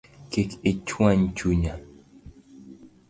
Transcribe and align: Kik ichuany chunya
Kik 0.31 0.49
ichuany 0.71 1.21
chunya 1.37 1.73